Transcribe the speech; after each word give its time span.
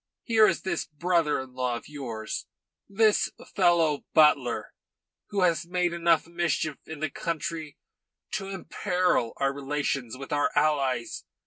Here 0.23 0.47
is 0.47 0.63
this 0.63 0.85
brother 0.85 1.39
in 1.41 1.53
law 1.53 1.75
of 1.75 1.87
yours, 1.87 2.47
this 2.89 3.31
fellow 3.55 4.03
Butler, 4.15 4.73
who 5.29 5.41
has 5.41 5.67
made 5.67 5.93
enough 5.93 6.25
mischief 6.25 6.77
in 6.87 7.01
the 7.01 7.11
country 7.11 7.77
to 8.31 8.47
imperil 8.47 9.33
our 9.37 9.53
relations 9.53 10.17
with 10.17 10.33
our 10.33 10.49
allies. 10.55 11.25